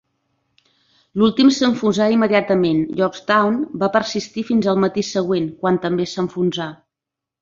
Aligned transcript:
L'últim 1.21 1.51
s'enfonsà 1.57 2.07
immediatament; 2.15 2.81
"Yorktown" 3.01 3.61
va 3.83 3.91
persistir 3.99 4.45
fins 4.51 4.71
el 4.73 4.81
matí 4.87 5.05
següent, 5.15 5.47
quan 5.63 5.79
també 5.89 6.09
s'enfonsà. 6.15 6.69